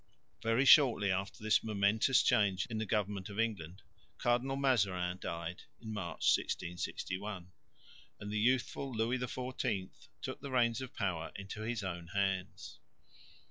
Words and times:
Very 0.41 0.65
shortly 0.65 1.11
after 1.11 1.43
this 1.43 1.63
momentous 1.63 2.23
change 2.23 2.65
in 2.71 2.79
the 2.79 2.87
government 2.87 3.29
of 3.29 3.39
England, 3.39 3.83
Cardinal 4.17 4.55
Mazarin 4.55 5.19
died 5.19 5.61
(March, 5.79 6.25
1661); 6.35 7.51
and 8.19 8.31
the 8.31 8.39
youthful 8.39 8.91
Louis 8.91 9.19
XIV 9.19 9.91
took 10.23 10.41
the 10.41 10.49
reins 10.49 10.81
of 10.81 10.95
power 10.95 11.31
into 11.35 11.61
his 11.61 11.83
own 11.83 12.07
hands. 12.15 12.79